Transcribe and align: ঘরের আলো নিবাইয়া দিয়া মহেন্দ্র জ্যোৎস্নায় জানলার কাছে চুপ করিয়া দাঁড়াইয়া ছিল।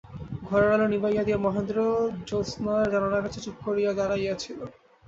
ঘরের 0.43 0.71
আলো 0.71 0.85
নিবাইয়া 0.87 1.23
দিয়া 1.23 1.39
মহেন্দ্র 1.39 1.77
জ্যোৎস্নায় 2.27 2.91
জানলার 2.93 3.23
কাছে 3.25 3.39
চুপ 3.45 3.55
করিয়া 3.65 3.91
দাঁড়াইয়া 3.93 4.33
ছিল। 4.35 4.59